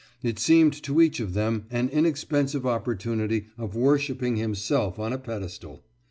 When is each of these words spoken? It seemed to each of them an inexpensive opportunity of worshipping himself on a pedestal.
It 0.23 0.39
seemed 0.39 0.73
to 0.81 0.99
each 0.99 1.19
of 1.19 1.35
them 1.35 1.65
an 1.69 1.87
inexpensive 1.89 2.65
opportunity 2.65 3.49
of 3.55 3.75
worshipping 3.75 4.35
himself 4.37 4.97
on 4.97 5.13
a 5.13 5.19
pedestal. 5.19 5.83